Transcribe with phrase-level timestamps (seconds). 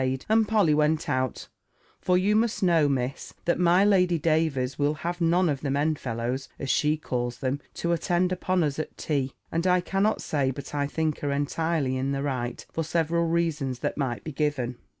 [0.03, 1.47] obeyed; and Polly went out;
[1.99, 5.93] for you must know, Miss, that my Lady Davers will have none of the men
[5.93, 9.33] fellows, as she calls them, to attend upon us at tea.
[9.51, 13.77] And I cannot say but I think her entirely in the right, for several reasons
[13.81, 14.77] that might be given.